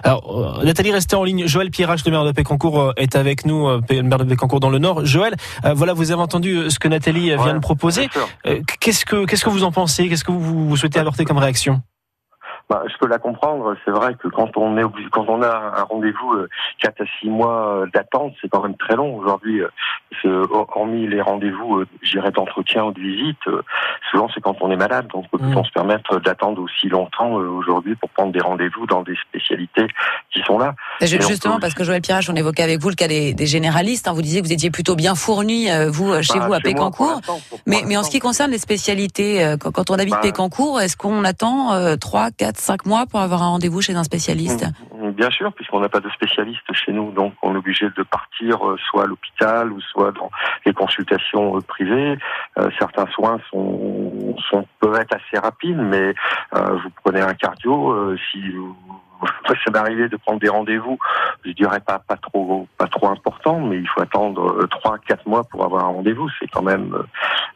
Alors, 0.02 0.58
euh, 0.60 0.64
Nathalie, 0.64 0.92
restez 0.92 1.16
en 1.16 1.24
ligne. 1.24 1.46
Joël 1.46 1.70
Pierrache, 1.70 2.04
le 2.04 2.10
maire 2.10 2.24
de 2.24 2.32
Pécancourt, 2.32 2.80
euh, 2.80 2.92
est 2.96 3.16
avec 3.16 3.46
nous, 3.46 3.66
euh, 3.66 3.80
le 3.88 4.02
maire 4.02 4.18
de 4.18 4.24
Pécancourt 4.24 4.60
dans 4.60 4.70
le 4.70 4.78
Nord. 4.78 5.04
Joël, 5.04 5.34
voilà, 5.74 5.94
vous 5.94 6.10
avez 6.10 6.20
entendu 6.20 6.70
ce 6.70 6.78
que 6.78 6.88
Nathalie 6.88 7.34
vient 7.36 7.54
de 7.54 7.58
proposer. 7.58 8.08
Qu'est-ce 8.80 9.04
que 9.04 9.24
qu'est-ce 9.24 9.44
que 9.44 9.50
vous 9.50 9.64
en 9.64 9.72
pensez? 9.72 10.08
Qu'est-ce 10.08 10.24
que 10.24 10.32
vous, 10.32 10.76
souhaitez 10.76 10.98
apporter 10.98 11.24
comme 11.24 11.38
réaction? 11.38 11.82
Bah, 12.68 12.82
je 12.88 12.96
peux 12.98 13.06
la 13.06 13.18
comprendre. 13.18 13.76
C'est 13.84 13.92
vrai 13.92 14.14
que 14.14 14.26
quand 14.26 14.56
on 14.56 14.76
est 14.76 14.82
obligé, 14.82 15.08
quand 15.10 15.26
on 15.28 15.40
a 15.42 15.72
un 15.78 15.82
rendez-vous 15.84 16.32
euh, 16.32 16.48
4 16.80 17.00
à 17.00 17.04
6 17.20 17.28
mois 17.28 17.68
euh, 17.68 17.86
d'attente, 17.94 18.34
c'est 18.42 18.48
quand 18.48 18.62
même 18.62 18.76
très 18.76 18.96
long 18.96 19.16
aujourd'hui. 19.16 19.60
Euh, 20.24 20.46
hormis 20.50 21.06
les 21.06 21.20
rendez-vous, 21.20 21.78
euh, 21.78 21.86
j'irais 22.02 22.32
d'entretien 22.32 22.84
ou 22.84 22.92
de 22.92 23.00
visite, 23.00 23.38
souvent 24.10 24.28
c'est 24.34 24.40
quand 24.40 24.56
on 24.60 24.70
est 24.70 24.76
malade. 24.76 25.06
Donc 25.12 25.28
peut-on 25.30 25.60
mmh. 25.60 25.64
se 25.64 25.70
permettre 25.72 26.20
d'attendre 26.20 26.60
aussi 26.62 26.88
longtemps 26.88 27.32
aujourd'hui 27.34 27.94
pour 27.94 28.10
prendre 28.10 28.32
des 28.32 28.40
rendez-vous 28.40 28.86
dans 28.86 29.02
des 29.02 29.14
spécialités 29.28 29.86
qui 30.32 30.42
sont 30.42 30.58
là 30.58 30.74
Justement, 31.00 31.60
parce 31.60 31.74
que 31.74 31.84
Joël 31.84 32.00
Pirage, 32.00 32.28
on 32.30 32.34
évoquait 32.34 32.62
avec 32.62 32.80
vous 32.80 32.88
le 32.88 32.94
cas 32.94 33.08
des, 33.08 33.34
des 33.34 33.46
généralistes. 33.46 34.08
Hein, 34.08 34.12
vous 34.12 34.22
disiez 34.22 34.40
que 34.40 34.46
vous 34.46 34.52
étiez 34.52 34.70
plutôt 34.70 34.96
bien 34.96 35.14
fourni, 35.14 35.68
vous, 35.88 36.20
chez 36.22 36.38
bah, 36.38 36.46
vous, 36.46 36.54
à 36.54 36.60
Pécancourt. 36.60 37.20
Mais, 37.66 37.82
mais 37.86 37.96
en 37.96 38.02
ce 38.02 38.10
qui 38.10 38.18
concerne 38.18 38.50
les 38.50 38.58
spécialités, 38.58 39.54
quand, 39.60 39.90
on 39.90 39.94
habite 39.94 40.14
bah, 40.14 40.20
Pécancourt, 40.22 40.80
est-ce 40.80 40.96
qu'on 40.96 41.24
attend 41.24 41.96
3, 41.96 42.30
4, 42.30 42.55
5 42.58 42.86
mois 42.86 43.06
pour 43.06 43.20
avoir 43.20 43.42
un 43.42 43.48
rendez-vous 43.48 43.80
chez 43.80 43.94
un 43.94 44.04
spécialiste 44.04 44.66
mm, 44.94 45.10
Bien 45.10 45.30
sûr, 45.30 45.52
puisqu'on 45.52 45.80
n'a 45.80 45.88
pas 45.88 46.00
de 46.00 46.10
spécialiste 46.10 46.72
chez 46.72 46.92
nous, 46.92 47.10
donc 47.12 47.34
on 47.42 47.54
est 47.54 47.58
obligé 47.58 47.86
de 47.96 48.02
partir 48.02 48.66
euh, 48.66 48.76
soit 48.88 49.04
à 49.04 49.06
l'hôpital 49.06 49.72
ou 49.72 49.80
soit 49.80 50.12
dans 50.12 50.30
les 50.64 50.72
consultations 50.72 51.56
euh, 51.56 51.60
privées. 51.60 52.18
Euh, 52.58 52.70
certains 52.78 53.06
soins 53.08 53.38
sont, 53.50 54.34
sont, 54.50 54.66
peuvent 54.80 55.00
être 55.00 55.14
assez 55.14 55.38
rapides, 55.40 55.78
mais 55.78 56.14
vous 56.52 56.90
prenez 57.04 57.20
un 57.20 57.34
cardio, 57.34 58.16
si 58.30 58.50
vous 58.50 58.76
ça 59.46 59.70
m'est 59.70 59.78
arrivé 59.78 60.08
de 60.10 60.16
prendre 60.16 60.40
des 60.40 60.48
rendez-vous, 60.48 60.98
je 61.42 61.52
dirais 61.52 61.80
pas 61.80 61.98
pas 61.98 62.16
trop 62.16 62.68
pas 62.76 62.86
trop 62.86 63.08
important, 63.08 63.60
mais 63.60 63.78
il 63.78 63.88
faut 63.88 64.02
attendre 64.02 64.66
trois 64.66 64.98
quatre 64.98 65.26
mois 65.26 65.42
pour 65.44 65.64
avoir 65.64 65.86
un 65.86 65.88
rendez-vous. 65.88 66.28
C'est 66.38 66.48
quand 66.48 66.62
même 66.62 66.94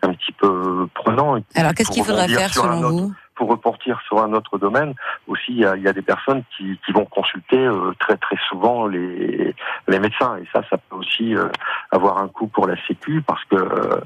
un 0.03 0.13
petit 0.15 0.33
peu 0.33 0.89
prenant. 0.95 1.39
Alors 1.55 1.75
qu'est-ce 1.75 1.91
qu'il 1.91 2.05
faudrait 2.05 2.29
faire 2.29 2.53
selon 2.53 2.81
vous? 2.81 3.15
Pour 3.41 3.49
reporter 3.49 3.99
sur 4.07 4.23
un 4.23 4.35
autre 4.35 4.59
domaine, 4.59 4.93
aussi 5.27 5.53
il 5.53 5.61
y 5.61 5.65
a, 5.65 5.75
il 5.75 5.83
y 5.83 5.89
a 5.89 5.95
des 5.95 6.03
personnes 6.03 6.43
qui, 6.55 6.79
qui 6.85 6.93
vont 6.93 7.07
consulter 7.07 7.57
euh, 7.57 7.93
très 7.99 8.19
très 8.19 8.37
souvent 8.51 8.87
les, 8.87 9.55
les 9.89 9.99
médecins. 9.99 10.37
Et 10.37 10.47
ça 10.53 10.63
ça 10.69 10.77
peut 10.77 10.97
aussi 10.97 11.35
euh, 11.35 11.49
avoir 11.91 12.19
un 12.19 12.29
coût 12.29 12.49
pour 12.49 12.67
la 12.67 12.77
Sécu 12.87 13.23
parce 13.23 13.43
que 13.47 13.57
euh, 13.57 14.01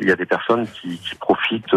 il 0.00 0.08
y 0.08 0.12
a 0.12 0.14
des 0.14 0.26
personnes 0.26 0.68
qui, 0.68 0.96
qui 0.98 1.16
profitent 1.16 1.74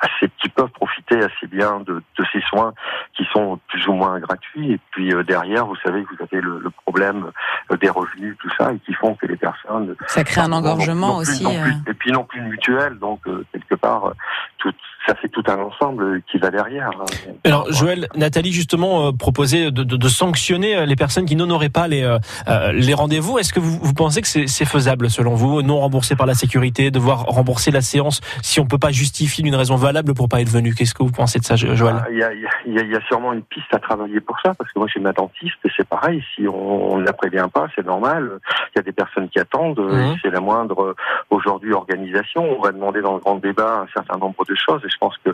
assez 0.00 0.30
qui 0.40 0.48
peuvent 0.48 0.70
profiter 0.70 1.18
assez 1.18 1.46
bien 1.46 1.80
de, 1.80 2.02
de, 2.18 2.24
ces 2.32 2.40
soins 2.48 2.72
qui 3.14 3.26
sont 3.30 3.60
plus 3.68 3.86
ou 3.88 3.92
moins 3.92 4.20
gratuits. 4.20 4.72
Et 4.72 4.80
puis 4.92 5.12
derrière 5.26 5.66
vous 5.66 5.76
savez 5.84 6.02
que 6.04 6.14
vous 6.14 6.22
avez 6.22 6.40
le, 6.40 6.60
le, 6.60 6.70
problème 6.70 7.30
des 7.78 7.90
revenus 7.90 8.38
tout 8.40 8.48
ça 8.58 8.72
et 8.72 8.78
qui 8.78 8.94
font 8.94 9.14
que 9.16 9.26
les 9.26 9.36
personnes 9.36 9.94
ça 10.06 10.24
crée 10.24 10.40
un 10.40 10.52
engorgement 10.52 11.18
aussi 11.18 11.46
et 11.86 11.92
puis 11.92 12.10
non 12.10 12.24
plus 12.24 12.40
une 12.40 12.48
mutuelle. 12.48 12.98
Donc 12.98 13.20
quelque 13.52 13.74
part 13.74 14.14
tout 14.56 14.72
ça 15.06 15.14
fait 15.14 15.28
tout 15.28 15.42
un 15.46 15.58
ensemble 15.58 16.22
qui 16.30 16.38
va 16.38 16.50
derrière. 16.50 16.90
Hein. 16.90 17.32
Alors 17.44 17.70
Joël, 17.72 18.08
Nathalie 18.14 18.52
justement 18.52 19.08
euh, 19.08 19.12
proposait 19.12 19.70
de, 19.70 19.82
de, 19.82 19.96
de, 19.96 20.08
sanctionner 20.08 20.76
euh, 20.76 20.86
les 20.86 20.96
personnes 20.96 21.24
qui 21.24 21.36
n'honoraient 21.36 21.70
pas 21.70 21.88
les, 21.88 22.02
euh, 22.02 22.18
euh 22.48 22.72
les 22.72 22.94
rendez-vous. 22.94 23.38
Est-ce 23.38 23.52
que 23.52 23.60
vous, 23.60 23.78
vous, 23.82 23.94
pensez 23.94 24.22
que 24.22 24.28
c'est 24.28 24.64
faisable 24.64 25.10
selon 25.10 25.34
vous, 25.34 25.62
non 25.62 25.80
remboursé 25.80 26.14
par 26.16 26.26
la 26.26 26.34
sécurité, 26.34 26.90
devoir 26.90 27.24
rembourser 27.24 27.70
la 27.70 27.80
séance 27.80 28.20
si 28.42 28.60
on 28.60 28.66
peut 28.66 28.78
pas 28.78 28.90
justifier 28.90 29.42
d'une 29.42 29.54
raison 29.54 29.76
valable 29.76 30.14
pour 30.14 30.28
pas 30.28 30.40
être 30.40 30.48
venu? 30.48 30.74
Qu'est-ce 30.74 30.94
que 30.94 31.02
vous 31.02 31.10
pensez 31.10 31.38
de 31.38 31.44
ça, 31.44 31.56
Joël? 31.56 31.96
Ah, 31.98 32.06
Il 32.10 32.18
y, 32.18 32.22
a, 32.22 32.32
y, 32.32 32.78
a, 32.78 32.82
y, 32.84 32.96
a, 32.96 33.00
sûrement 33.08 33.32
une 33.32 33.42
piste 33.42 33.72
à 33.72 33.78
travailler 33.78 34.20
pour 34.20 34.38
ça, 34.40 34.54
parce 34.54 34.70
que 34.72 34.78
moi 34.78 34.88
j'ai 34.92 35.00
ma 35.00 35.12
dentiste 35.12 35.58
et 35.64 35.70
c'est 35.76 35.86
pareil. 35.86 36.22
Si 36.34 36.46
on 36.46 36.98
ne 36.98 37.04
la 37.04 37.12
prévient 37.12 37.48
pas, 37.52 37.66
c'est 37.74 37.84
normal. 37.84 38.38
Il 38.74 38.78
y 38.78 38.80
a 38.80 38.82
des 38.82 38.92
personnes 38.92 39.28
qui 39.28 39.38
attendent. 39.38 39.80
Mmh. 39.80 40.16
C'est 40.22 40.30
la 40.30 40.40
moindre 40.40 40.94
aujourd'hui 41.30 41.72
organisation. 41.72 42.58
On 42.58 42.62
va 42.62 42.72
demander 42.72 43.00
dans 43.00 43.14
le 43.14 43.20
grand 43.20 43.36
débat 43.36 43.84
un 43.84 43.92
certain 43.92 44.18
nombre 44.18 44.44
de 44.44 44.54
choses 44.54 44.82
je 44.92 44.98
pense 44.98 45.16
que 45.24 45.30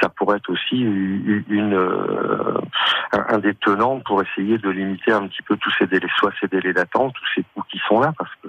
ça 0.00 0.08
pourrait 0.08 0.38
être 0.38 0.50
aussi 0.50 0.80
une, 0.80 1.74
euh, 1.74 2.60
un 3.12 3.38
des 3.38 3.54
tenants 3.54 4.00
pour 4.00 4.22
essayer 4.22 4.58
de 4.58 4.70
limiter 4.70 5.12
un 5.12 5.26
petit 5.26 5.42
peu 5.42 5.56
tous 5.56 5.72
ces 5.78 5.86
délais, 5.86 6.08
soit 6.18 6.32
ces 6.40 6.48
délais 6.48 6.72
d'attente, 6.72 7.14
tous 7.14 7.28
ces 7.34 7.44
coûts 7.54 7.64
qui 7.70 7.80
sont 7.88 8.00
là, 8.00 8.12
parce 8.18 8.30
que 8.42 8.48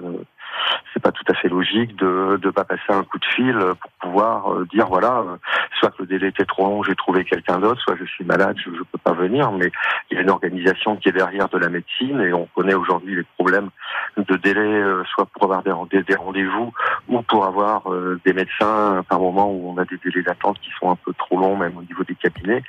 c'est 0.92 1.02
pas 1.02 1.12
tout 1.12 1.24
à 1.28 1.34
fait 1.34 1.48
logique 1.48 1.96
de 1.96 2.38
ne 2.42 2.50
pas 2.50 2.64
passer 2.64 2.90
un 2.90 3.04
coup 3.04 3.18
de 3.18 3.24
fil 3.24 3.56
pour 3.80 3.90
pouvoir 4.00 4.52
euh, 4.52 4.66
dire 4.72 4.86
voilà, 4.86 5.18
euh, 5.18 5.36
soit 5.78 5.90
que 5.90 6.02
le 6.02 6.06
délai 6.06 6.28
était 6.28 6.44
trop 6.44 6.66
long, 6.66 6.82
j'ai 6.82 6.94
trouvé 6.94 7.24
quelqu'un 7.24 7.58
d'autre, 7.58 7.80
soit 7.80 7.96
je 7.98 8.04
suis 8.04 8.24
malade, 8.24 8.56
je 8.64 8.70
ne 8.70 8.76
peux 8.78 8.98
pas 9.02 9.12
venir. 9.12 9.52
Mais 9.52 9.70
il 10.10 10.16
y 10.16 10.18
a 10.18 10.22
une 10.22 10.30
organisation 10.30 10.96
qui 10.96 11.08
est 11.08 11.12
derrière 11.12 11.48
de 11.48 11.58
la 11.58 11.68
médecine 11.68 12.20
et 12.20 12.32
on 12.32 12.46
connaît 12.54 12.74
aujourd'hui 12.74 13.16
les 13.16 13.26
problèmes 13.36 13.70
de 14.16 14.36
délai, 14.36 14.60
euh, 14.60 15.04
soit 15.04 15.26
pour 15.26 15.44
avoir 15.44 15.62
des, 15.62 16.14
rendez-vous 16.14 16.72
ou 17.08 17.22
pour 17.22 17.44
avoir 17.44 17.84
des 18.24 18.32
médecins 18.32 19.04
par 19.08 19.20
moment 19.20 19.50
où 19.50 19.72
on 19.72 19.78
a 19.78 19.84
des 19.84 19.98
délais 19.98 20.22
d'attente 20.22 20.58
qui 20.60 20.70
sont 20.78 20.90
un 20.90 20.96
peu 20.96 21.12
trop 21.14 21.38
longs, 21.38 21.56
même 21.56 21.76
au 21.76 21.82
niveau 21.82 22.04
des 22.04 22.14
cabinets. 22.14 22.62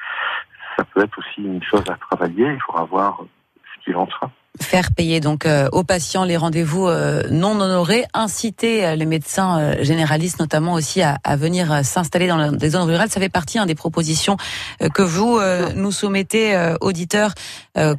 Ça 0.77 0.83
peut 0.85 1.03
être 1.03 1.17
aussi 1.19 1.43
une 1.43 1.63
chose 1.63 1.83
à 1.89 1.95
travailler. 1.95 2.45
Il 2.45 2.61
faudra 2.61 2.85
voir 2.85 3.23
ce 3.75 3.83
qu'il 3.83 3.95
en 3.95 4.07
sera 4.07 4.31
faire 4.59 4.91
payer 4.91 5.19
donc 5.19 5.45
euh, 5.45 5.69
aux 5.71 5.83
patients 5.83 6.25
les 6.25 6.35
rendez-vous 6.35 6.87
euh, 6.87 7.23
non 7.29 7.59
honorés, 7.59 8.05
inciter 8.13 8.85
euh, 8.85 8.95
les 8.95 9.05
médecins 9.05 9.81
généralistes 9.81 10.39
notamment 10.39 10.73
aussi 10.73 11.01
à, 11.01 11.17
à 11.23 11.35
venir 11.35 11.83
s'installer 11.83 12.27
dans 12.27 12.51
des 12.51 12.69
zones 12.71 12.83
rurales. 12.83 13.09
Ça 13.09 13.19
fait 13.19 13.29
partie 13.29 13.59
hein, 13.59 13.65
des 13.65 13.75
propositions 13.75 14.37
que 14.93 15.01
vous 15.01 15.39
nous 15.75 15.91
soumettez, 15.91 16.73
auditeurs, 16.81 17.33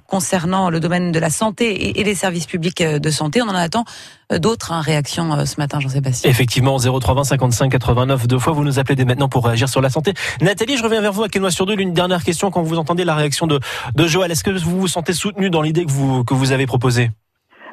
concernant 0.06 0.70
le 0.70 0.80
domaine 0.80 1.12
de 1.12 1.18
la 1.18 1.30
santé 1.30 1.98
et, 2.00 2.04
les 2.04 2.14
services 2.14 2.46
publics 2.46 2.82
de 2.82 3.10
santé. 3.10 3.42
On 3.42 3.48
en 3.48 3.54
attend 3.54 3.84
d'autres 4.32 4.72
hein, 4.72 4.80
réactions 4.80 5.44
ce 5.44 5.56
matin, 5.58 5.80
Jean-Sébastien. 5.80 6.30
Effectivement, 6.30 6.78
0320 6.78 7.24
55 7.24 7.70
89 7.70 8.26
deux 8.26 8.38
fois. 8.38 8.52
Vous 8.52 8.64
nous 8.64 8.78
appelez 8.78 8.96
dès 8.96 9.04
maintenant 9.04 9.28
pour 9.28 9.44
réagir 9.44 9.68
sur 9.68 9.80
la 9.80 9.90
santé. 9.90 10.14
Nathalie, 10.40 10.76
je 10.76 10.82
reviens 10.82 11.00
vers 11.00 11.12
vous 11.12 11.22
à 11.22 11.28
Quénois 11.28 11.50
sur 11.50 11.66
deux. 11.66 11.78
Une 11.78 11.92
dernière 11.92 12.24
question 12.24 12.50
quand 12.50 12.62
vous 12.62 12.78
entendez 12.78 13.04
la 13.04 13.14
réaction 13.14 13.46
de, 13.46 13.60
de 13.94 14.06
Joël. 14.06 14.30
Est-ce 14.30 14.44
que 14.44 14.50
vous 14.50 14.80
vous 14.80 14.88
sentez 14.88 15.12
soutenu 15.12 15.50
dans 15.50 15.62
l'idée 15.62 15.84
que 15.84 15.90
vous 15.90 16.24
que 16.24 16.34
vous 16.34 16.41
avez 16.50 16.66
proposé 16.66 17.10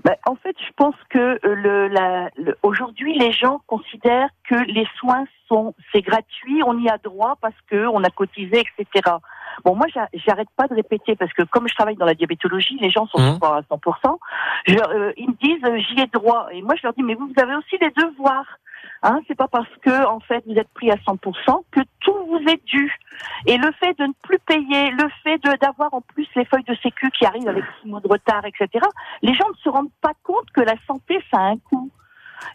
ben, 0.04 0.16
en 0.26 0.36
fait, 0.36 0.56
je 0.66 0.72
pense 0.78 0.96
que 1.10 1.40
euh, 1.46 2.30
le, 2.38 2.58
aujourd'hui, 2.64 3.18
les 3.18 3.32
gens 3.32 3.62
considèrent 3.68 4.30
que 4.50 4.56
les 4.56 4.88
soins 4.98 5.26
sont 5.48 5.76
c'est 5.92 6.02
gratuit, 6.02 6.62
on 6.66 6.78
y 6.80 6.90
a 6.90 6.98
droit 6.98 7.38
parce 7.42 7.56
que 7.70 7.88
on 7.88 8.04
a 8.04 8.10
cotisé, 8.10 8.64
etc. 8.78 9.16
Bon, 9.66 9.76
moi, 9.76 9.88
j'arrête 10.14 10.48
pas 10.56 10.68
de 10.68 10.76
répéter 10.76 11.16
parce 11.16 11.34
que 11.34 11.44
comme 11.44 11.68
je 11.68 11.76
travaille 11.76 11.98
dans 11.98 12.06
la 12.06 12.14
diabétologie, 12.14 12.78
les 12.80 12.92
gens 12.92 13.08
sont 13.08 13.20
mmh. 13.20 13.40
pas 13.40 13.58
à 13.58 13.62
100%. 13.62 14.18
Je, 14.68 14.74
euh, 14.76 15.12
ils 15.18 15.30
me 15.30 15.36
disent 15.42 15.64
euh, 15.66 15.78
j'y 15.80 16.02
ai 16.02 16.08
droit 16.08 16.48
et 16.52 16.62
moi 16.62 16.76
je 16.76 16.82
leur 16.84 16.94
dis 16.94 17.04
mais 17.04 17.16
vous, 17.16 17.28
vous 17.28 17.42
avez 17.42 17.56
aussi 17.56 17.78
les 17.82 17.90
devoirs. 17.90 18.60
Hein, 19.02 19.20
c'est 19.28 19.36
pas 19.36 19.48
parce 19.48 19.70
que 19.82 20.06
en 20.06 20.20
fait 20.20 20.44
vous 20.46 20.56
êtes 20.56 20.68
pris 20.70 20.92
à 20.92 20.96
100% 20.96 21.64
que 21.72 21.80
tout 22.02 22.16
vous 22.28 22.42
est 22.50 22.62
dû. 22.66 22.92
Et 23.46 23.58
le 23.58 23.72
fait 23.80 23.98
de 23.98 24.06
ne 24.06 24.14
plus 24.24 24.40
payer, 24.40 24.92
le 24.92 25.08
fait 25.24 25.38
de 25.38 25.58
d'avoir 25.58 25.94
en 25.94 26.02
plus 26.02 26.28
les 26.36 26.46
feuilles 26.46 26.64
de 26.64 26.76
sécu 26.84 27.10
qui 27.12 27.26
arrivent 27.26 27.48
avec 27.48 27.64
six 27.82 27.88
mois 27.88 28.02
de 28.02 28.08
retard, 28.08 28.44
etc. 28.46 28.86
Les 29.22 29.34
gens 29.34 29.48
ne 29.50 29.58
se 29.64 29.70
rendent 29.70 29.92
pas 30.02 30.14
compte 30.24 30.50
que 30.54 30.62
la 30.62 30.76
santé 30.88 31.20
ça 31.32 31.38
a 31.38 31.44
un 31.52 31.58
coût. 31.58 31.90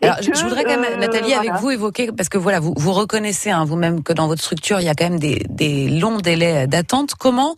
Alors, 0.03 0.17
je 0.21 0.45
voudrais 0.45 0.65
quand 0.65 0.81
même, 0.81 0.95
euh, 0.95 0.97
Nathalie, 0.97 1.35
avec 1.35 1.53
vous 1.55 1.71
évoquer, 1.71 2.11
parce 2.11 2.31
que 2.31 2.39
voilà, 2.39 2.59
vous, 2.59 2.73
vous 2.75 2.93
reconnaissez 2.93 3.51
hein, 3.51 3.65
vous-même 3.67 4.03
que 4.03 4.15
dans 4.15 4.27
votre 4.27 4.43
structure, 4.43 4.81
il 4.81 4.87
y 4.87 4.89
a 4.89 4.95
quand 4.95 5.05
même 5.05 5.19
des, 5.19 5.43
des 5.49 5.89
longs 5.89 6.19
délais 6.19 6.67
d'attente. 6.67 7.15
Comment 7.15 7.55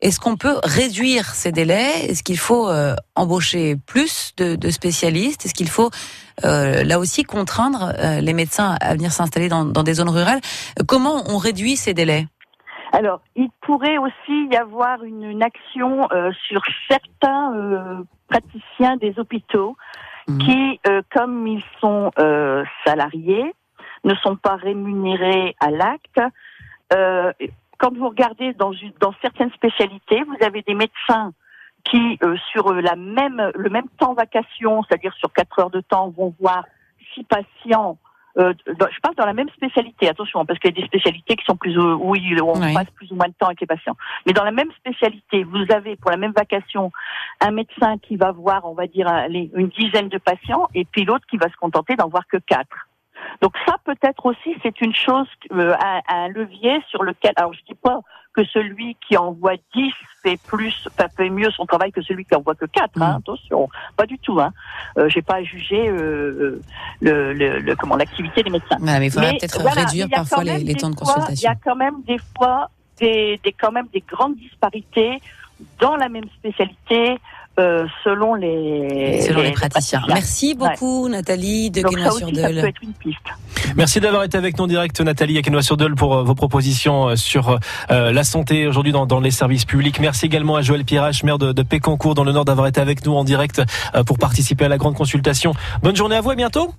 est-ce 0.00 0.18
qu'on 0.18 0.36
peut 0.36 0.56
réduire 0.64 1.26
ces 1.26 1.52
délais? 1.52 2.06
Est-ce 2.08 2.22
qu'il 2.22 2.38
faut 2.38 2.68
euh, 2.68 2.94
embaucher 3.14 3.76
plus 3.76 4.34
de, 4.36 4.56
de 4.56 4.70
spécialistes? 4.70 5.44
Est-ce 5.44 5.54
qu'il 5.54 5.68
faut 5.68 5.90
euh, 6.44 6.82
là 6.84 6.98
aussi 6.98 7.24
contraindre 7.24 7.92
euh, 7.98 8.20
les 8.20 8.32
médecins 8.32 8.76
à 8.80 8.94
venir 8.94 9.12
s'installer 9.12 9.48
dans, 9.48 9.64
dans, 9.64 9.82
des 9.82 9.94
zones 9.94 10.08
rurales? 10.08 10.40
Comment 10.88 11.24
on 11.28 11.36
réduit 11.36 11.76
ces 11.76 11.92
délais? 11.92 12.26
Alors, 12.92 13.20
il 13.36 13.50
pourrait 13.60 13.98
aussi 13.98 14.48
y 14.50 14.56
avoir 14.56 15.04
une, 15.04 15.22
une 15.22 15.42
action 15.42 16.08
sur 16.48 16.60
certains 16.88 18.04
praticiens 18.28 18.96
des 18.96 19.14
hôpitaux 19.16 19.76
mmh. 20.26 20.38
qui, 20.38 20.80
comme 21.14 21.46
ils 21.46 21.62
sont 21.80 22.10
salariés, 22.84 23.54
ne 24.02 24.14
sont 24.16 24.34
pas 24.34 24.56
rémunérés 24.56 25.54
à 25.60 25.70
l'acte 25.70 26.20
quand 27.80 27.96
vous 27.96 28.08
regardez 28.08 28.52
dans, 28.52 28.72
dans 29.00 29.14
certaines 29.22 29.50
spécialités, 29.52 30.22
vous 30.24 30.44
avez 30.44 30.62
des 30.62 30.74
médecins 30.74 31.32
qui, 31.84 32.18
euh, 32.22 32.36
sur 32.52 32.72
la 32.74 32.94
même, 32.94 33.50
le 33.54 33.70
même 33.70 33.88
temps 33.98 34.12
vacation, 34.12 34.82
c'est-à-dire 34.82 35.14
sur 35.14 35.32
quatre 35.32 35.58
heures 35.58 35.70
de 35.70 35.80
temps, 35.80 36.10
vont 36.10 36.34
voir 36.38 36.64
six 37.14 37.24
patients. 37.24 37.96
Euh, 38.38 38.52
je 38.66 39.00
parle 39.00 39.14
dans 39.16 39.24
la 39.24 39.32
même 39.32 39.48
spécialité, 39.48 40.08
attention, 40.08 40.44
parce 40.44 40.58
qu'il 40.58 40.70
y 40.70 40.78
a 40.78 40.82
des 40.82 40.86
spécialités 40.86 41.36
qui 41.36 41.44
sont 41.44 41.56
plus 41.56 41.76
euh, 41.78 41.94
où 41.94 42.14
on 42.14 42.74
passe 42.74 42.90
plus 42.94 43.10
ou 43.10 43.14
moins 43.14 43.28
de 43.28 43.32
temps 43.32 43.46
avec 43.46 43.62
les 43.62 43.66
patients. 43.66 43.96
Mais 44.26 44.34
dans 44.34 44.44
la 44.44 44.52
même 44.52 44.70
spécialité, 44.72 45.42
vous 45.42 45.64
avez 45.70 45.96
pour 45.96 46.10
la 46.10 46.18
même 46.18 46.32
vacation 46.32 46.92
un 47.40 47.50
médecin 47.50 47.96
qui 47.96 48.16
va 48.16 48.30
voir, 48.30 48.66
on 48.66 48.74
va 48.74 48.86
dire, 48.86 49.08
une 49.54 49.68
dizaine 49.68 50.10
de 50.10 50.18
patients, 50.18 50.68
et 50.74 50.84
puis 50.84 51.06
l'autre 51.06 51.24
qui 51.30 51.38
va 51.38 51.48
se 51.48 51.56
contenter 51.56 51.96
d'en 51.96 52.08
voir 52.08 52.26
que 52.28 52.36
quatre. 52.36 52.89
Donc 53.40 53.54
ça, 53.66 53.76
peut-être 53.84 54.26
aussi, 54.26 54.54
c'est 54.62 54.80
une 54.80 54.94
chose, 54.94 55.26
euh, 55.52 55.74
un, 56.08 56.28
levier 56.28 56.82
sur 56.88 57.02
lequel, 57.02 57.32
alors 57.36 57.52
je 57.52 57.60
dis 57.66 57.74
pas 57.74 58.00
que 58.32 58.44
celui 58.44 58.96
qui 59.06 59.16
envoie 59.16 59.54
10 59.74 59.92
fait 60.22 60.38
plus, 60.46 60.88
fait 61.16 61.30
mieux 61.30 61.50
son 61.50 61.66
travail 61.66 61.90
que 61.90 62.02
celui 62.02 62.24
qui 62.24 62.34
envoie 62.34 62.54
que 62.54 62.66
4, 62.66 62.90
hein, 63.00 63.12
mm. 63.12 63.16
attention, 63.16 63.68
pas 63.96 64.06
du 64.06 64.18
tout. 64.18 64.40
Hein. 64.40 64.52
Euh, 64.98 65.08
J'ai 65.08 65.22
pas 65.22 65.36
à 65.36 65.42
juger 65.42 65.88
euh, 65.88 66.60
le, 67.00 67.32
le, 67.32 67.76
comment 67.76 67.96
l'activité 67.96 68.42
des 68.42 68.50
médecins. 68.50 68.76
mais 68.80 69.06
il 69.06 69.10
faudrait 69.10 69.32
peut-être 69.32 69.60
réduire 69.60 70.08
parfois 70.10 70.44
les, 70.44 70.74
temps 70.74 70.90
de 70.90 70.94
consultation. 70.94 71.34
Il 71.34 71.42
y 71.42 71.46
a 71.46 71.56
quand 71.56 71.76
même 71.76 72.02
des 72.06 72.18
fois 72.36 72.70
des, 72.98 73.40
des, 73.42 73.52
quand 73.52 73.72
même 73.72 73.88
des 73.92 74.04
grandes 74.06 74.36
disparités 74.36 75.20
dans 75.78 75.96
la 75.96 76.08
même 76.08 76.28
spécialité 76.38 77.18
euh, 77.60 77.86
selon 78.04 78.34
les 78.34 79.20
selon 79.20 79.42
les, 79.42 79.52
praticiens. 79.52 80.02
Merci 80.08 80.54
beaucoup 80.54 81.08
Nathalie 81.08 81.70
de 81.70 81.82
Quesnoy-sur-Deule. 81.82 82.72
Merci 83.76 84.00
d'avoir 84.00 84.24
été 84.24 84.38
avec 84.38 84.56
nous 84.56 84.64
en 84.64 84.66
direct 84.66 85.00
Nathalie 85.00 85.36
à 85.38 85.42
Quesnoy-sur-Deule 85.42 85.94
pour 85.94 86.16
euh, 86.16 86.22
vos 86.22 86.34
propositions 86.34 87.08
euh, 87.08 87.16
sur 87.16 87.58
la 87.90 88.24
santé 88.24 88.66
aujourd'hui 88.66 88.92
dans, 88.92 89.06
dans, 89.06 89.20
les 89.20 89.30
services 89.30 89.64
publics. 89.64 90.00
Merci 90.00 90.26
également 90.26 90.56
à 90.56 90.62
Joël 90.62 90.84
Pirache, 90.84 91.22
maire 91.22 91.38
de, 91.38 91.52
de 91.52 91.62
Pécancourt 91.62 92.14
dans 92.14 92.24
le 92.24 92.32
Nord 92.32 92.44
d'avoir 92.44 92.66
été 92.66 92.80
avec 92.80 93.04
nous 93.04 93.14
en 93.14 93.24
direct 93.24 93.62
pour 94.06 94.18
participer 94.18 94.64
à 94.64 94.68
la 94.68 94.78
grande 94.78 94.94
consultation. 94.94 95.52
Bonne 95.82 95.96
journée 95.96 96.16
à 96.16 96.20
vous, 96.20 96.30
à 96.30 96.34
bientôt. 96.34 96.72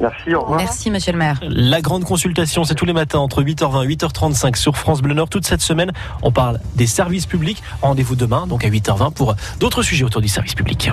Merci, 0.00 0.34
au 0.34 0.42
revoir. 0.42 0.58
Merci, 0.58 0.90
monsieur 0.90 1.12
le 1.12 1.18
maire. 1.18 1.40
La 1.42 1.80
grande 1.80 2.04
consultation, 2.04 2.64
c'est 2.64 2.74
tous 2.74 2.84
les 2.84 2.92
matins 2.92 3.18
entre 3.18 3.42
8h20 3.42 3.84
et 3.84 3.94
8h35 3.96 4.56
sur 4.56 4.76
France 4.76 5.02
Bleu 5.02 5.14
Nord. 5.14 5.28
Toute 5.28 5.46
cette 5.46 5.62
semaine, 5.62 5.92
on 6.22 6.32
parle 6.32 6.60
des 6.76 6.86
services 6.86 7.26
publics. 7.26 7.62
Rendez-vous 7.82 8.16
demain, 8.16 8.46
donc 8.46 8.64
à 8.64 8.68
8h20 8.68 9.12
pour 9.12 9.34
d'autres 9.60 9.82
sujets 9.82 10.04
autour 10.04 10.20
du 10.20 10.28
service 10.28 10.54
public. 10.54 10.90